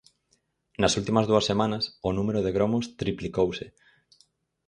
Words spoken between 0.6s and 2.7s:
Nas últimas dúas semanas o número de